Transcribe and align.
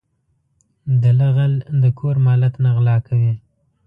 دله 1.01 1.27
غل 1.35 1.53
د 1.83 1.83
کور 1.99 2.15
مالت 2.25 2.53
نه 2.63 2.69
غلا 2.75 2.97
کوي. 3.07 3.33